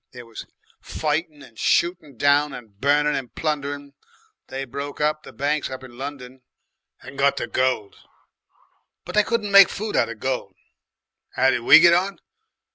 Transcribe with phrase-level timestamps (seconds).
[0.13, 0.47] There was
[0.81, 3.93] fightin' and shootin' down, and burnin' and plundering.
[4.47, 6.41] They broke up the banks up in London
[7.03, 7.97] and got the gold,
[9.05, 10.55] but they couldn't make food out of gold.
[11.37, 12.17] 'Ow did we get on?